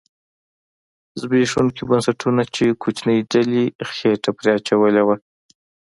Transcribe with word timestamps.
زبېښوونکو 1.21 1.81
بنسټونو 1.89 2.43
چې 2.55 2.65
کوچنۍ 2.81 3.17
ډلې 3.31 3.63
خېټه 3.93 4.31
پرې 4.37 4.49
اچولې 4.57 5.03
وه 5.07 5.15